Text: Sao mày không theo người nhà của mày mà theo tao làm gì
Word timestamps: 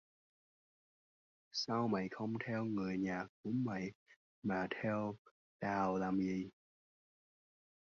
Sao 1.51 1.87
mày 1.87 2.07
không 2.11 2.33
theo 2.47 2.65
người 2.65 2.97
nhà 2.97 3.23
của 3.43 3.49
mày 3.53 3.91
mà 4.43 4.67
theo 4.83 5.15
tao 5.59 5.97
làm 5.97 6.17
gì 6.17 6.49